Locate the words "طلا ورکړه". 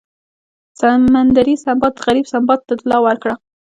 2.81-3.33